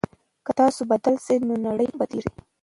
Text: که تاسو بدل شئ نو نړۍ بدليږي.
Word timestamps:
که 0.45 0.51
تاسو 0.59 0.81
بدل 0.91 1.15
شئ 1.25 1.37
نو 1.47 1.55
نړۍ 1.65 1.89
بدليږي. 1.99 2.31